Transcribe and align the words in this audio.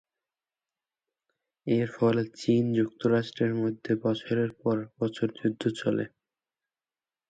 এর 1.67 1.87
ফলে 1.97 2.23
চীন 2.39 2.63
ও 2.69 2.77
যুক্তরাষ্ট্রের 2.79 3.53
মধ্যে 3.61 3.91
বছরের 4.05 4.51
পর 4.61 4.77
বছর 4.99 5.27
যুদ্ধ 5.39 5.63
চলে। 5.79 6.05